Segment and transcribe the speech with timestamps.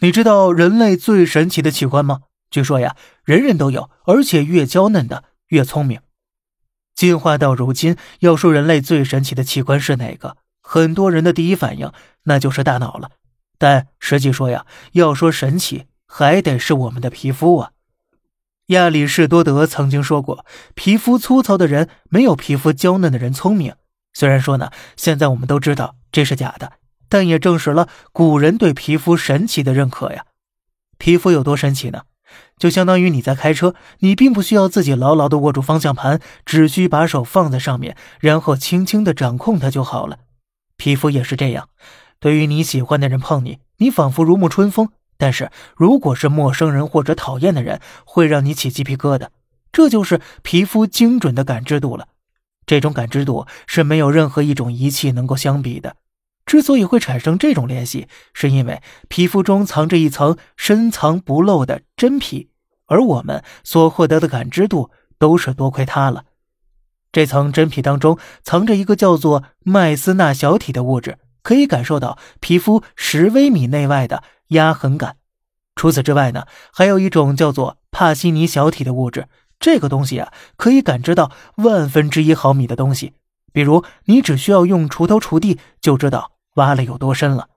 [0.00, 2.20] 你知道人类最神奇的器官吗？
[2.50, 6.00] 据说呀，人人都有，而且越娇嫩的越聪明。
[6.94, 10.36] 进化到如今，要说人类最神奇的器官是哪个？
[10.62, 11.90] 很多人的第一反应
[12.24, 13.10] 那就是大脑了。
[13.58, 17.72] 但实际说呀，要说神奇，还得是我们的皮肤啊。
[18.66, 20.46] 亚里士多德曾经说过，
[20.76, 23.74] 皮肤粗糙的人没有皮肤娇嫩的人聪明。
[24.12, 26.74] 虽然说呢，现在我们都知道这是假的。
[27.08, 30.24] 但也证实了古人对皮肤神奇的认可呀。
[30.98, 32.02] 皮肤有多神奇呢？
[32.58, 40.18] 就相当于你在开车，你并不需要自己牢牢地握住方向盘，只需把手放在上面，然后轻轻地掌控它就好了。
[40.76, 41.68] 皮肤也是这样，
[42.20, 49.28] 对于你喜欢的人碰你，你仿佛如沐春风；但是如果是陌生人或者讨厌的人，会让你起鸡皮疙瘩。
[49.70, 52.08] 这就是皮肤精准的感知度了。
[52.66, 55.96] 这种感知度是没有任何一种仪器能够相比的。
[56.48, 62.48] 之所以会产生这种联系，是因为皮肤中藏着一层深藏不露的真皮，
[62.86, 66.24] 而我们所获得的感知度都是多亏它了。
[67.12, 75.16] 这层真皮当中藏着一个叫做麦斯纳小体的物质，可以感受到皮肤十微米内外的压痕感。
[75.74, 79.28] 除此之外呢，还有一种叫做帕西尼小体的物质，
[79.60, 83.12] 这个东西啊，可以感知到万分之一毫米的东西，
[83.52, 86.32] 比如你只需要用锄头锄地就知道。
[86.58, 87.48] 挖了有多深了？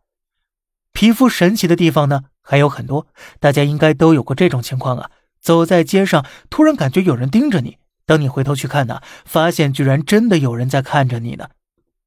[0.94, 3.07] 皮肤神奇的地方呢还有很多，
[3.39, 5.11] 大家应该都有过这种情况啊。
[5.41, 11.49] 走在街上，突然感觉有人盯着你，等你回头去看呢，发现居然真的有人在看着你呢。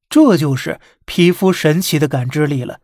[0.07, 2.79] 这就是皮肤神奇的感知力了。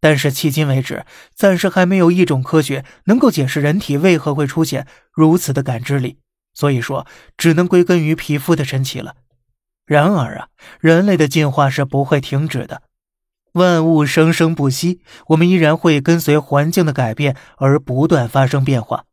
[0.00, 6.18] 但是迄今为止，暂时还没有一种科学能够解释人体为何会出现如此的感知力，
[6.54, 7.06] 所以说
[7.36, 9.16] 只能归根于皮肤的神奇了。
[9.84, 10.48] 然而啊，
[10.80, 12.80] 人类的进化是不会停止的。
[13.54, 19.04] 万物生生不息，我们依然会跟随环境的改变而不断发生变化。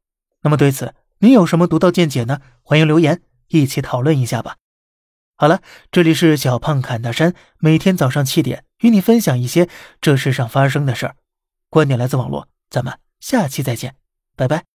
[0.42, 2.40] 那么对此，你有什么独到见解呢？
[2.64, 4.56] 欢迎留言，一起讨论一下吧。
[5.38, 9.70] 好了，这里是小胖侃大山，每天早上七点与你分享一些
[10.00, 11.16] 这世上发生的事儿。
[11.70, 13.96] 观点来自网络，咱们下期再见，
[14.36, 14.71] 拜拜。